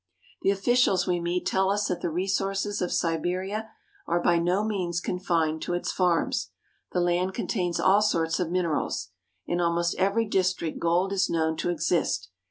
[0.41, 3.69] The officials we meet tell us that the resources of Siberia
[4.07, 6.49] are by no means confined to its farms.
[6.91, 9.09] The land contains all sorts of minerals.
[9.45, 12.29] In almost every district gold is known to exist.